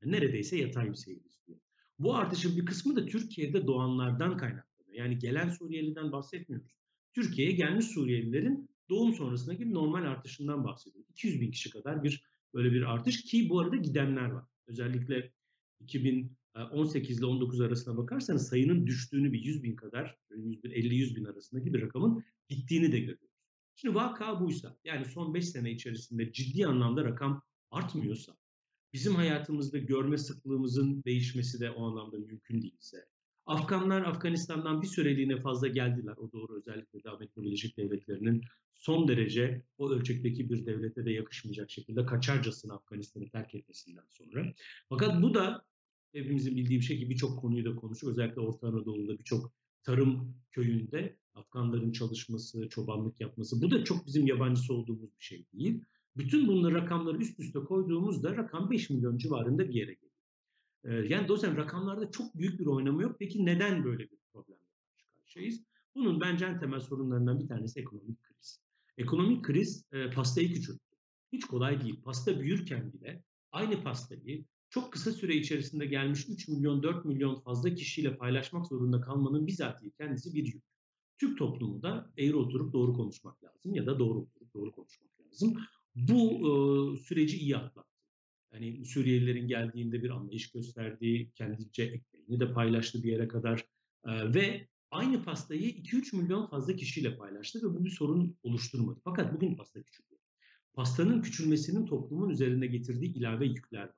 Yani 0.02 0.12
neredeyse 0.12 0.56
yatay 0.56 0.88
bir 0.88 0.94
seyir 0.94 1.20
izliyor. 1.24 1.60
Bu 1.98 2.16
artışın 2.16 2.56
bir 2.56 2.66
kısmı 2.66 2.96
da 2.96 3.06
Türkiye'de 3.06 3.66
doğanlardan 3.66 4.36
kaynaklanıyor. 4.36 4.94
Yani 4.94 5.18
gelen 5.18 5.48
Suriyeliden 5.48 6.12
bahsetmiyoruz. 6.12 6.78
Türkiye'ye 7.12 7.54
gelmiş 7.54 7.86
Suriyelilerin 7.86 8.70
doğum 8.88 9.14
sonrasındaki 9.14 9.74
normal 9.74 10.02
artışından 10.02 10.64
bahsediyoruz. 10.64 11.10
200 11.10 11.40
bin 11.40 11.50
kişi 11.50 11.70
kadar 11.70 12.04
bir 12.04 12.22
böyle 12.54 12.72
bir 12.72 12.82
artış 12.82 13.22
ki 13.22 13.48
bu 13.48 13.60
arada 13.60 13.76
gidenler 13.76 14.30
var. 14.30 14.44
Özellikle 14.66 15.32
2018 15.80 17.18
ile 17.18 17.26
19 17.26 17.60
arasına 17.60 17.96
bakarsanız 17.96 18.48
sayının 18.48 18.86
düştüğünü 18.86 19.32
bir 19.32 19.44
100 19.44 19.62
bin 19.62 19.76
kadar, 19.76 20.18
50-100 20.30 21.16
bin 21.16 21.24
arasındaki 21.24 21.74
bir 21.74 21.82
rakamın 21.82 22.24
gittiğini 22.48 22.92
de 22.92 22.98
görüyoruz. 22.98 23.28
Şimdi 23.74 23.94
vaka 23.94 24.40
buysa 24.40 24.76
yani 24.84 25.04
son 25.04 25.34
5 25.34 25.48
sene 25.48 25.70
içerisinde 25.70 26.32
ciddi 26.32 26.66
anlamda 26.66 27.04
rakam 27.04 27.42
artmıyorsa 27.70 28.36
Bizim 28.92 29.14
hayatımızda 29.14 29.78
görme 29.78 30.18
sıklığımızın 30.18 31.02
değişmesi 31.04 31.60
de 31.60 31.70
o 31.70 31.84
anlamda 31.84 32.18
mümkün 32.18 32.62
değilse, 32.62 33.08
Afganlar 33.46 34.02
Afganistan'dan 34.02 34.82
bir 34.82 34.86
süreliğine 34.86 35.40
fazla 35.40 35.68
geldiler. 35.68 36.14
O 36.16 36.32
doğru 36.32 36.56
özellikle 36.56 36.98
de 36.98 37.28
Birleşik 37.36 37.76
Devletleri'nin 37.76 38.42
son 38.74 39.08
derece 39.08 39.62
o 39.78 39.90
ölçekteki 39.90 40.50
bir 40.50 40.66
devlete 40.66 41.04
de 41.04 41.10
yakışmayacak 41.10 41.70
şekilde 41.70 42.06
kaçarcasına 42.06 42.74
Afganistan'ı 42.74 43.28
terk 43.28 43.54
etmesinden 43.54 44.04
sonra. 44.08 44.52
Fakat 44.88 45.22
bu 45.22 45.34
da 45.34 45.64
hepimizin 46.12 46.56
bildiği 46.56 46.78
bir 46.78 46.84
şey 46.84 46.98
ki 46.98 47.10
birçok 47.10 47.40
konuyu 47.40 47.64
da 47.64 47.76
konuşuyor. 47.76 48.12
Özellikle 48.12 48.40
Orta 48.40 48.68
Anadolu'da 48.68 49.18
birçok 49.18 49.52
tarım 49.82 50.34
köyünde 50.50 51.16
Afganların 51.34 51.92
çalışması, 51.92 52.68
çobanlık 52.68 53.20
yapması. 53.20 53.62
Bu 53.62 53.70
da 53.70 53.84
çok 53.84 54.06
bizim 54.06 54.26
yabancısı 54.26 54.74
olduğumuz 54.74 55.18
bir 55.18 55.24
şey 55.24 55.46
değil. 55.52 55.84
Bütün 56.18 56.48
bunları 56.48 56.74
rakamları 56.74 57.18
üst 57.18 57.40
üste 57.40 57.58
koyduğumuzda 57.58 58.36
rakam 58.36 58.70
5 58.70 58.90
milyon 58.90 59.18
civarında 59.18 59.68
bir 59.68 59.74
yere 59.74 59.94
geliyor. 59.94 60.08
Ee, 60.84 61.14
yani 61.14 61.28
dolayısıyla 61.28 61.56
rakamlarda 61.56 62.10
çok 62.10 62.38
büyük 62.38 62.60
bir 62.60 62.66
oynama 62.66 63.02
yok. 63.02 63.16
Peki 63.18 63.46
neden 63.46 63.84
böyle 63.84 64.02
bir 64.02 64.18
problemle 64.32 64.62
karşı 64.86 65.06
karşıyayız? 65.16 65.62
Bunun 65.94 66.20
bence 66.20 66.44
en 66.46 66.60
temel 66.60 66.80
sorunlarından 66.80 67.40
bir 67.40 67.48
tanesi 67.48 67.80
ekonomik 67.80 68.22
kriz. 68.22 68.60
Ekonomik 68.98 69.44
kriz 69.44 69.84
e, 69.92 70.10
pastayı 70.10 70.54
küçülttü. 70.54 70.96
Hiç 71.32 71.44
kolay 71.44 71.80
değil. 71.80 72.02
Pasta 72.02 72.40
büyürken 72.40 72.92
bile 72.92 73.22
aynı 73.52 73.82
pastayı 73.82 74.44
çok 74.70 74.92
kısa 74.92 75.12
süre 75.12 75.36
içerisinde 75.36 75.86
gelmiş 75.86 76.28
3 76.28 76.48
milyon 76.48 76.82
4 76.82 77.04
milyon 77.04 77.40
fazla 77.40 77.74
kişiyle 77.74 78.16
paylaşmak 78.16 78.66
zorunda 78.66 79.00
kalmanın 79.00 79.46
bizatihi 79.46 79.90
kendisi 79.90 80.34
bir 80.34 80.46
yük. 80.46 80.62
Türk 81.18 81.38
toplumu 81.38 81.82
da 81.82 82.12
eğri 82.18 82.36
oturup 82.36 82.72
doğru 82.72 82.92
konuşmak 82.92 83.44
lazım 83.44 83.74
ya 83.74 83.86
da 83.86 83.98
doğru 83.98 84.18
oturup 84.18 84.54
doğru 84.54 84.72
konuşmak 84.72 85.10
lazım. 85.20 85.54
Bu 85.98 86.30
e, 86.32 86.96
süreci 86.96 87.38
iyi 87.38 87.56
atlattı. 87.56 87.88
Yani 88.52 88.84
Suriyelilerin 88.84 89.48
geldiğinde 89.48 90.02
bir 90.02 90.10
anlayış 90.10 90.50
gösterdi, 90.50 91.30
kendince 91.34 91.82
ekmeğini 91.82 92.40
de 92.40 92.52
paylaştı 92.52 93.02
bir 93.02 93.12
yere 93.12 93.28
kadar 93.28 93.64
e, 94.06 94.34
ve 94.34 94.68
aynı 94.90 95.24
pastayı 95.24 95.70
2-3 95.70 96.16
milyon 96.16 96.46
fazla 96.46 96.76
kişiyle 96.76 97.16
paylaştı 97.16 97.58
ve 97.58 97.74
bu 97.74 97.84
bir 97.84 97.90
sorun 97.90 98.36
oluşturmadı. 98.42 99.00
Fakat 99.04 99.34
bugün 99.34 99.56
pasta 99.56 99.82
küçülüyor. 99.82 100.20
Pastanın 100.74 101.22
küçülmesinin 101.22 101.86
toplumun 101.86 102.30
üzerine 102.30 102.66
getirdiği 102.66 103.14
ilave 103.14 103.46
yükler 103.46 103.80
var. 103.80 103.94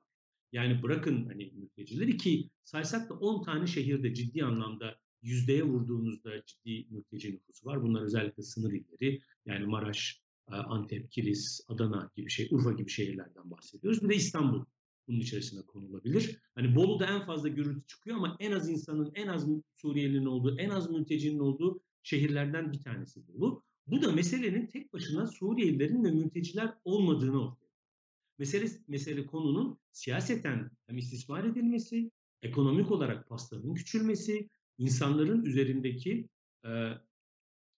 Yani 0.51 0.83
bırakın 0.83 1.25
hani 1.25 1.51
mültecileri 1.55 2.17
ki 2.17 2.49
saysak 2.63 3.09
da 3.09 3.13
10 3.13 3.43
tane 3.43 3.67
şehirde 3.67 4.13
ciddi 4.13 4.43
anlamda 4.43 4.99
yüzdeye 5.21 5.63
vurduğunuzda 5.63 6.45
ciddi 6.45 6.87
mülteci 6.89 7.33
nüfusu 7.33 7.65
var. 7.65 7.83
Bunlar 7.83 8.01
özellikle 8.01 8.43
sınır 8.43 8.73
illeri 8.73 9.21
yani 9.45 9.65
Maraş, 9.65 10.20
Antep, 10.47 11.11
Kilis, 11.11 11.61
Adana 11.67 12.11
gibi 12.15 12.29
şey, 12.29 12.47
Urfa 12.51 12.71
gibi 12.71 12.89
şehirlerden 12.89 13.51
bahsediyoruz. 13.51 14.03
Bir 14.03 14.09
de 14.09 14.15
İstanbul 14.15 14.65
bunun 15.07 15.19
içerisine 15.19 15.61
konulabilir. 15.61 16.41
Hani 16.55 16.75
Bolu'da 16.75 17.05
en 17.05 17.25
fazla 17.25 17.47
gürültü 17.47 17.87
çıkıyor 17.87 18.17
ama 18.17 18.37
en 18.39 18.51
az 18.51 18.69
insanın, 18.69 19.11
en 19.15 19.27
az 19.27 19.47
Suriyelinin 19.75 20.25
olduğu, 20.25 20.57
en 20.57 20.69
az 20.69 20.89
mültecinin 20.89 21.39
olduğu 21.39 21.81
şehirlerden 22.03 22.71
bir 22.71 22.79
tanesi 22.79 23.27
Bolu. 23.27 23.63
Bu 23.87 24.01
da 24.01 24.11
meselenin 24.11 24.67
tek 24.67 24.93
başına 24.93 25.27
Suriyelilerin 25.27 26.03
ve 26.03 26.11
mülteciler 26.11 26.73
olmadığını 26.83 27.45
ortaya 27.45 27.71
Mesele, 28.37 28.65
mesele 28.87 29.25
konunun 29.25 29.79
siyaseten 29.91 30.71
hem 30.87 30.97
istismar 30.97 31.43
edilmesi, 31.43 32.11
ekonomik 32.41 32.91
olarak 32.91 33.29
pastanın 33.29 33.73
küçülmesi, 33.73 34.49
insanların 34.77 35.45
üzerindeki 35.45 36.29
e, 36.65 36.69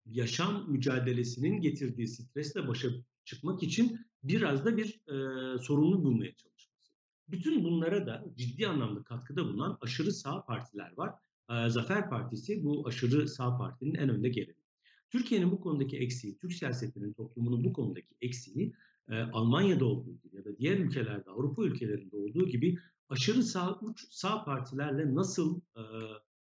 yaşam 0.05 0.71
mücadelesinin 0.71 1.61
getirdiği 1.61 2.07
stresle 2.07 2.67
başa 2.67 2.89
çıkmak 3.25 3.63
için 3.63 3.99
biraz 4.23 4.65
da 4.65 4.77
bir 4.77 5.01
e, 5.07 5.15
sorunu 5.59 6.03
bulmaya 6.03 6.35
çalışması. 6.35 6.91
Bütün 7.27 7.63
bunlara 7.63 8.07
da 8.07 8.25
ciddi 8.37 8.67
anlamda 8.67 9.03
katkıda 9.03 9.45
bulunan 9.45 9.77
aşırı 9.81 10.11
sağ 10.11 10.45
partiler 10.45 10.91
var. 10.97 11.13
E, 11.49 11.69
Zafer 11.69 12.09
Partisi 12.09 12.63
bu 12.63 12.87
aşırı 12.87 13.27
sağ 13.27 13.57
partinin 13.57 13.95
en 13.95 14.09
önde 14.09 14.29
geleni. 14.29 14.61
Türkiye'nin 15.09 15.51
bu 15.51 15.61
konudaki 15.61 15.97
eksiği, 15.97 16.37
Türk 16.37 16.53
siyasetinin, 16.53 17.13
toplumunun 17.13 17.63
bu 17.63 17.73
konudaki 17.73 18.15
eksiği 18.21 18.73
e, 19.09 19.15
Almanya'da 19.15 19.85
olduğu 19.85 20.17
gibi 20.17 20.35
ya 20.35 20.45
da 20.45 20.57
diğer 20.57 20.77
ülkelerde, 20.77 21.29
Avrupa 21.29 21.63
ülkelerinde 21.63 22.15
olduğu 22.15 22.47
gibi 22.47 22.77
aşırı 23.09 23.43
sağ 23.43 23.79
uç 23.79 24.05
sağ 24.09 24.43
partilerle 24.43 25.15
nasıl 25.15 25.61
e, 25.75 25.81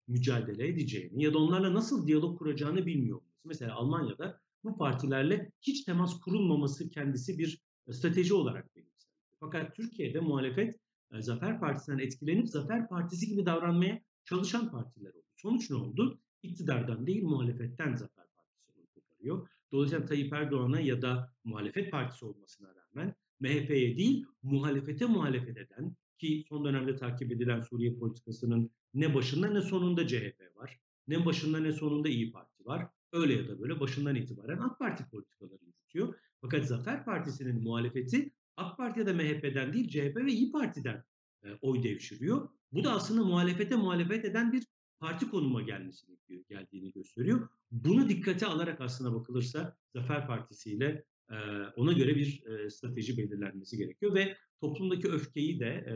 mücadele 0.09 0.69
edeceğini 0.69 1.25
ya 1.25 1.35
da 1.35 1.39
onlarla 1.39 1.75
nasıl 1.75 2.07
diyalog 2.07 2.39
kuracağını 2.39 2.87
bilmiyor 2.87 3.17
olması. 3.17 3.35
Mesela 3.45 3.75
Almanya'da 3.75 4.41
bu 4.65 4.79
partilerle 4.79 5.53
hiç 5.63 5.85
temas 5.85 6.21
kurulmaması 6.21 6.91
kendisi 6.91 7.39
bir 7.39 7.61
strateji 7.91 8.35
olarak 8.35 8.77
benimsendi. 8.77 9.15
Fakat 9.41 9.77
Türkiye'de 9.77 10.21
muhalefet 10.21 10.81
e, 11.13 11.23
Zafer 11.23 11.61
Partisi'nden 11.61 11.99
etkilenip 11.99 12.49
Zafer 12.49 12.89
Partisi 12.89 13.27
gibi 13.27 13.47
davranmaya 13.47 14.01
çalışan 14.25 14.71
partiler 14.71 15.11
oldu. 15.11 15.25
Sonuç 15.37 15.71
ne 15.71 15.77
oldu? 15.77 16.21
İktidardan 16.43 17.07
değil 17.07 17.25
muhalefetten 17.25 17.95
Zafer 17.95 18.27
Partisi 18.37 18.73
onu 18.77 18.87
koparıyor. 18.95 19.49
Dolayısıyla 19.73 20.07
Tayyip 20.07 20.33
Erdoğan'a 20.33 20.81
ya 20.81 21.03
da 21.03 21.33
muhalefet 21.45 21.91
partisi 21.91 22.25
olmasına 22.25 22.69
rağmen 22.75 23.15
MHP'ye 23.41 23.97
değil 23.97 24.27
muhalefete 24.43 25.07
muhalefet 25.07 25.57
eden 25.57 25.97
ki 26.19 26.45
son 26.49 26.65
dönemde 26.65 26.97
takip 26.97 27.33
edilen 27.33 27.61
Suriye 27.61 27.95
politikasının 27.95 28.71
ne 28.95 29.15
başında 29.15 29.51
ne 29.51 29.61
sonunda 29.61 30.07
CHP 30.07 30.57
var. 30.57 30.79
Ne 31.09 31.27
başında 31.27 31.59
ne 31.59 31.73
sonunda 31.73 32.09
İyi 32.09 32.33
Parti 32.33 32.65
var. 32.67 32.89
Öyle 33.13 33.33
ya 33.35 33.49
da 33.49 33.61
böyle 33.61 33.81
başından 33.81 34.15
itibaren 34.15 34.59
AK 34.59 34.79
Parti 34.79 35.05
politikaları 35.11 35.65
yürütüyor. 35.65 36.15
Fakat 36.41 36.67
Zafer 36.67 37.05
Partisi'nin 37.05 37.63
muhalefeti 37.63 38.31
AK 38.57 38.77
Parti 38.77 39.01
ya 39.01 39.07
da 39.07 39.15
MHP'den 39.15 39.73
değil 39.73 39.89
CHP 39.89 40.17
ve 40.17 40.33
İyi 40.33 40.53
Parti'den 40.53 41.05
e, 41.45 41.49
oy 41.63 41.83
devşiriyor. 41.83 42.49
Bu 42.73 42.85
da 42.85 42.93
aslında 42.93 43.25
muhalefete 43.25 43.77
muhalefet 43.77 44.25
eden 44.25 44.53
bir 44.53 44.65
parti 45.01 45.31
konuma 45.31 45.63
gelmesini 45.63 46.17
geldiğini 46.49 46.93
gösteriyor. 46.93 47.49
Bunu 47.71 48.09
dikkate 48.09 48.47
alarak 48.47 48.81
aslına 48.81 49.15
bakılırsa 49.15 49.77
Zafer 49.93 50.27
Partisi 50.27 50.73
ile 50.73 51.05
e, 51.31 51.37
ona 51.77 51.93
göre 51.93 52.17
bir 52.17 52.47
e, 52.47 52.71
strateji 52.71 53.19
belirlenmesi 53.19 53.77
gerekiyor 53.77 54.15
ve 54.15 54.37
toplumdaki 54.65 55.09
öfkeyi 55.09 55.61
de 55.61 55.67
e, 55.67 55.95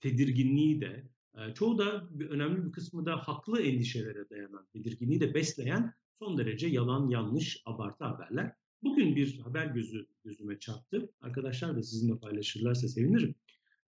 tedirginliği 0.00 0.80
de 0.80 1.04
e, 1.34 1.54
çoğu 1.54 1.78
da 1.78 2.08
önemli 2.30 2.64
bir 2.64 2.72
kısmı 2.72 3.06
da 3.06 3.16
haklı 3.16 3.62
endişelere 3.62 4.30
dayanan 4.30 4.66
tedirginliği 4.72 5.20
de 5.20 5.34
besleyen 5.34 5.94
son 6.18 6.38
derece 6.38 6.66
yalan, 6.66 7.08
yanlış, 7.08 7.62
abartı 7.64 8.04
haberler. 8.04 8.52
Bugün 8.82 9.16
bir 9.16 9.38
haber 9.38 9.66
gözü 9.66 10.06
gözüme 10.24 10.58
çarptı. 10.58 11.12
Arkadaşlar 11.20 11.76
da 11.76 11.82
sizinle 11.82 12.18
paylaşırlarsa 12.18 12.88
sevinirim. 12.88 13.34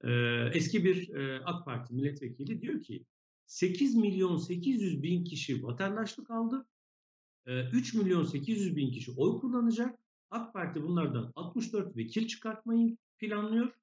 Ee, 0.05 0.11
eski 0.55 0.85
bir 0.85 1.15
e, 1.15 1.41
AK 1.45 1.65
Parti 1.65 1.95
milletvekili 1.95 2.63
diyor 2.63 2.83
ki 2.83 3.05
8 3.47 3.95
milyon 3.95 4.37
800 4.37 5.03
bin 5.03 5.25
kişi 5.25 5.63
vatandaşlık 5.63 6.31
aldı. 6.31 6.67
3 7.73 7.95
milyon 7.95 8.25
800 8.25 8.77
bin 8.77 8.91
kişi 8.91 9.11
oy 9.11 9.41
kullanacak. 9.41 9.99
AK 10.31 10.53
Parti 10.53 10.83
bunlardan 10.83 11.33
64 11.37 11.97
vekil 11.97 12.27
çıkartmayı 12.27 12.97
planlıyor. 13.19 13.82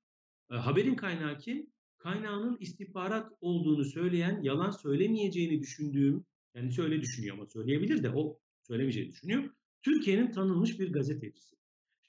Haberin 0.49 0.95
kaynağı 0.95 1.37
kim? 1.37 1.69
Kaynağının 1.97 2.57
istihbarat 2.59 3.33
olduğunu 3.41 3.85
söyleyen, 3.85 4.41
yalan 4.41 4.71
söylemeyeceğini 4.71 5.59
düşündüğüm, 5.59 6.25
yani 6.55 6.73
şöyle 6.73 7.01
düşünüyor 7.01 7.35
ama 7.35 7.45
söyleyebilir 7.45 8.03
de 8.03 8.09
o 8.09 8.39
söylemeyeceğini 8.63 9.09
düşünüyor. 9.11 9.49
Türkiye'nin 9.81 10.31
tanınmış 10.31 10.79
bir 10.79 10.93
gazetecisi. 10.93 11.55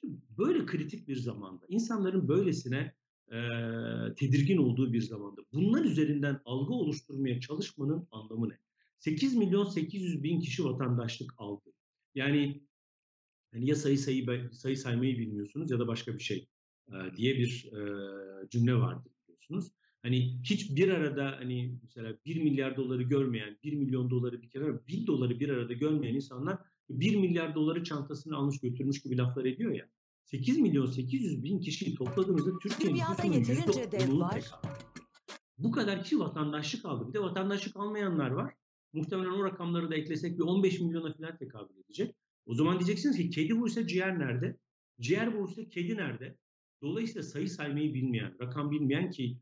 Şimdi 0.01 0.17
böyle 0.39 0.67
kritik 0.67 1.09
bir 1.09 1.17
zamanda 1.17 1.67
insanların 1.69 2.29
böylesine 2.29 2.95
e, 3.29 3.39
tedirgin 4.17 4.57
olduğu 4.57 4.93
bir 4.93 5.01
zamanda 5.01 5.41
bunlar 5.53 5.85
üzerinden 5.85 6.41
algı 6.45 6.73
oluşturmaya 6.73 7.41
çalışmanın 7.41 8.09
anlamı 8.11 8.49
ne? 8.49 8.59
8 8.99 9.37
milyon 9.37 9.65
800 9.65 10.23
bin 10.23 10.41
kişi 10.41 10.65
vatandaşlık 10.65 11.35
aldı. 11.39 11.73
Yani 12.15 12.63
yani 13.53 13.69
ya 13.69 13.77
sayı 13.77 13.99
sayı 13.99 14.51
sayı 14.53 14.77
saymayı 14.77 15.19
bilmiyorsunuz 15.19 15.71
ya 15.71 15.79
da 15.79 15.89
başka 15.89 16.15
bir 16.15 16.23
şey 16.23 16.49
e, 16.91 17.17
diye 17.17 17.39
bir 17.39 17.73
e, 17.73 18.49
cümle 18.51 18.75
vardı 18.75 19.09
biliyorsunuz. 19.23 19.73
Hani 20.03 20.41
hiç 20.43 20.77
bir 20.77 20.89
arada 20.89 21.37
hani 21.39 21.79
mesela 21.83 22.17
1 22.27 22.43
milyar 22.43 22.77
doları 22.77 23.03
görmeyen, 23.03 23.59
1 23.65 23.73
milyon 23.73 24.11
doları 24.11 24.43
bir 24.43 24.51
kere 24.51 24.87
1000 24.89 25.07
doları 25.07 25.41
bir 25.41 25.49
arada 25.49 25.73
görmeyen 25.73 26.15
insanlar 26.15 26.59
1 26.91 27.17
milyar 27.17 27.55
doları 27.55 27.85
çantasını 27.85 28.37
almış 28.37 28.61
götürmüş 28.61 29.03
gibi 29.03 29.19
laflar 29.19 29.45
ediyor 29.45 29.73
ya. 29.73 29.89
8 30.25 30.59
milyon 30.59 30.87
800 30.87 31.45
bin 31.45 31.61
kişiyi 31.61 31.95
topladığımızda 31.95 32.59
Türkiye'nin 32.59 32.99
nüfusunun 32.99 33.33
%10'unu 33.33 34.31
Bu 35.59 35.71
kadar 35.71 36.03
kişi 36.03 36.19
vatandaşlık 36.19 36.85
aldı. 36.85 37.09
Bir 37.09 37.13
de 37.13 37.23
vatandaşlık 37.23 37.77
almayanlar 37.77 38.31
var. 38.31 38.55
Muhtemelen 38.93 39.31
o 39.31 39.45
rakamları 39.45 39.91
da 39.91 39.95
eklesek 39.95 40.39
bir 40.39 40.43
15 40.43 40.81
milyona 40.81 41.13
falan 41.13 41.37
tekabül 41.37 41.75
edecek. 41.85 42.15
O 42.47 42.55
zaman 42.55 42.79
diyeceksiniz 42.79 43.17
ki 43.17 43.31
kedi 43.31 43.55
vursa 43.55 43.87
ciğer 43.87 44.19
nerede? 44.19 44.57
Ciğer 45.01 45.35
vursa 45.35 45.69
kedi 45.69 45.97
nerede? 45.97 46.37
Dolayısıyla 46.83 47.23
sayı 47.23 47.51
saymayı 47.51 47.95
bilmeyen, 47.95 48.35
rakam 48.41 48.71
bilmeyen 48.71 49.11
ki 49.11 49.39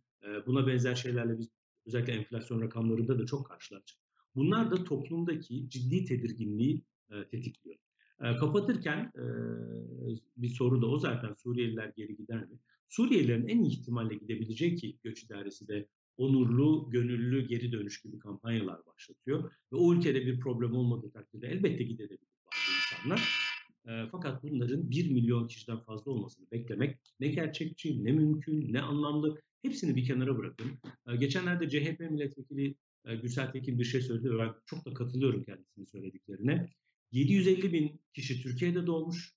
buna 0.47 0.67
benzer 0.67 0.95
şeylerle 0.95 1.39
biz 1.39 1.49
özellikle 1.87 2.13
enflasyon 2.13 2.61
rakamlarında 2.61 3.19
da 3.19 3.27
çok 3.27 3.47
karşılaştık. 3.47 3.99
Bunlar 4.35 4.71
da 4.71 4.85
toplumdaki 4.85 5.69
ciddi 5.69 6.05
tedirginliği 6.05 6.83
tetikliyor. 7.31 7.77
Kapatırken 8.19 9.13
bir 10.37 10.49
soru 10.49 10.83
da 10.83 10.87
o 10.87 10.99
zaten 10.99 11.35
Suriyeliler 11.35 11.93
geri 11.97 12.17
gider 12.17 12.41
mi? 12.41 12.59
Suriyelilerin 12.89 13.49
en 13.49 13.65
ihtimalle 13.65 14.15
gidebileceği 14.15 14.77
ki 14.77 14.99
göç 15.03 15.23
idaresi 15.23 15.69
de 15.69 15.89
onurlu, 16.17 16.91
gönüllü 16.91 17.47
geri 17.47 17.73
dönüş 17.73 18.03
gibi 18.03 18.19
kampanyalar 18.19 18.87
başlatıyor. 18.87 19.53
Ve 19.73 19.77
o 19.77 19.95
ülkede 19.95 20.27
bir 20.27 20.41
problem 20.41 20.73
olmadığı 20.73 21.11
takdirde 21.11 21.47
elbette 21.47 21.85
gidebilir 21.85 22.29
bazı 22.47 22.73
insanlar. 22.73 23.29
Fakat 24.13 24.43
bunların 24.43 24.91
1 24.91 25.11
milyon 25.11 25.49
kişiden 25.49 25.79
fazla 25.79 26.11
olmasını 26.11 26.51
beklemek 26.53 26.99
ne 27.21 27.29
gerçekçi, 27.29 28.05
ne 28.05 28.13
mümkün, 28.13 28.73
ne 28.73 28.81
anlamlı. 28.81 29.39
Hepsini 29.63 29.97
bir 29.97 30.05
kenara 30.05 30.39
bırakın. 30.39 30.71
Geçenlerde 31.19 31.69
CHP 31.69 32.01
milletvekili 32.01 32.75
e, 33.05 33.17
Gürsel 33.17 33.53
Tekin 33.53 33.79
bir 33.79 33.85
şey 33.85 34.01
söyledi 34.01 34.31
ben 34.39 34.55
çok 34.67 34.87
da 34.87 34.95
katılıyorum 34.95 35.45
kendisinin 35.45 35.87
söylediklerine. 35.87 36.69
750 37.13 37.73
bin 37.73 38.01
kişi 38.15 38.43
Türkiye'de 38.43 38.87
doğmuş. 38.87 39.35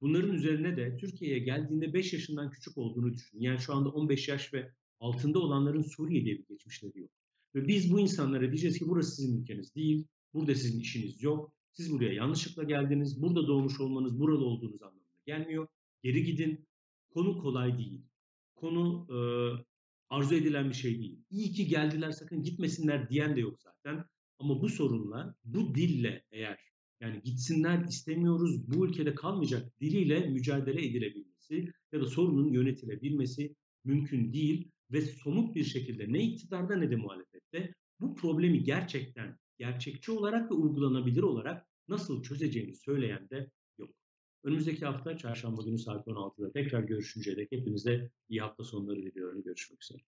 Bunların 0.00 0.34
üzerine 0.34 0.76
de 0.76 0.96
Türkiye'ye 0.96 1.38
geldiğinde 1.38 1.94
5 1.94 2.12
yaşından 2.12 2.50
küçük 2.50 2.78
olduğunu 2.78 3.12
düşünün. 3.12 3.42
Yani 3.42 3.60
şu 3.60 3.74
anda 3.74 3.88
15 3.88 4.28
yaş 4.28 4.54
ve 4.54 4.72
altında 5.00 5.38
olanların 5.38 5.82
Suriye'de 5.82 6.26
bir 6.26 6.46
geçmişleri 6.48 7.00
yok. 7.00 7.10
Ve 7.54 7.68
biz 7.68 7.92
bu 7.92 8.00
insanlara 8.00 8.42
diyeceğiz 8.42 8.78
ki 8.78 8.88
burası 8.88 9.16
sizin 9.16 9.42
ülkeniz 9.42 9.74
değil, 9.74 10.06
burada 10.34 10.54
sizin 10.54 10.80
işiniz 10.80 11.22
yok, 11.22 11.52
siz 11.72 11.92
buraya 11.92 12.12
yanlışlıkla 12.12 12.62
geldiniz, 12.62 13.22
burada 13.22 13.46
doğmuş 13.46 13.80
olmanız 13.80 14.20
buralı 14.20 14.44
olduğunuz 14.44 14.82
anlamına 14.82 15.20
gelmiyor. 15.26 15.68
Geri 16.02 16.24
gidin. 16.24 16.68
Konu 17.10 17.38
kolay 17.38 17.78
değil. 17.78 18.02
Konu 18.54 19.06
e, 19.10 19.18
arzu 20.10 20.34
edilen 20.34 20.68
bir 20.68 20.74
şey 20.74 20.98
değil. 20.98 21.18
İyi 21.30 21.52
ki 21.52 21.66
geldiler 21.66 22.10
sakın 22.10 22.42
gitmesinler 22.42 23.10
diyen 23.10 23.36
de 23.36 23.40
yok 23.40 23.60
zaten. 23.60 24.04
Ama 24.38 24.60
bu 24.60 24.68
sorunla, 24.68 25.34
bu 25.44 25.74
dille 25.74 26.24
eğer 26.30 26.58
yani 27.00 27.22
gitsinler 27.24 27.84
istemiyoruz 27.88 28.70
bu 28.70 28.86
ülkede 28.86 29.14
kalmayacak 29.14 29.80
diliyle 29.80 30.28
mücadele 30.28 30.86
edilebilmesi 30.86 31.72
ya 31.92 32.00
da 32.00 32.06
sorunun 32.06 32.52
yönetilebilmesi 32.52 33.54
mümkün 33.84 34.32
değil 34.32 34.70
ve 34.92 35.00
somut 35.00 35.54
bir 35.54 35.64
şekilde 35.64 36.12
ne 36.12 36.22
iktidarda 36.22 36.76
ne 36.76 36.90
de 36.90 36.96
muhalefette 36.96 37.74
bu 38.00 38.14
problemi 38.14 38.64
gerçekten 38.64 39.38
gerçekçi 39.60 40.12
olarak 40.12 40.50
ve 40.50 40.54
uygulanabilir 40.54 41.22
olarak 41.22 41.66
nasıl 41.88 42.22
çözeceğini 42.22 42.74
söyleyen 42.74 43.30
de 43.30 43.50
yok. 43.78 43.90
Önümüzdeki 44.44 44.86
hafta 44.86 45.16
çarşamba 45.16 45.62
günü 45.62 45.78
saat 45.78 46.06
16'da 46.06 46.52
tekrar 46.52 46.82
görüşünceye 46.82 47.36
dek 47.36 47.52
hepinize 47.52 48.10
iyi 48.28 48.40
hafta 48.40 48.64
sonları 48.64 49.02
diliyorum. 49.02 49.42
Görüşmek 49.42 49.82
üzere. 49.82 50.02